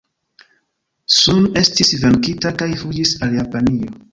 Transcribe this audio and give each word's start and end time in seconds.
Sun 1.17 1.45
estis 1.63 1.93
venkita 2.07 2.55
kaj 2.63 2.71
fuĝis 2.85 3.17
al 3.29 3.41
Japanio. 3.43 3.97